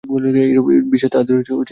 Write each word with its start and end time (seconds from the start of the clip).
এইরূপ 0.03 0.65
বিশ্বাস 0.91 1.11
তাঁহাদের 1.11 1.33
ধর্মের 1.33 1.49
ভিত্তি। 1.49 1.69